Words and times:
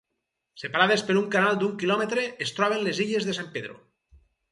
Separades 0.59 1.03
per 1.09 1.15
un 1.19 1.27
canal 1.35 1.59
d'un 1.63 1.75
quilòmetre 1.83 2.23
es 2.47 2.55
troben 2.61 2.81
les 2.87 3.03
illes 3.05 3.29
de 3.29 3.37
San 3.39 3.53
Pedro. 3.59 3.77